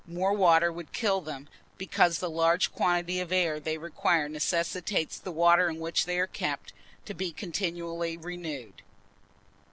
[0.07, 1.47] More water would kill them,
[1.77, 6.25] because the large quantity of air they require necessitates the water in which they are
[6.25, 6.73] kept,
[7.05, 8.81] to be continually renewed.